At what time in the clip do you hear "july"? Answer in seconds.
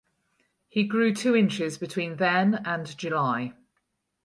2.97-3.53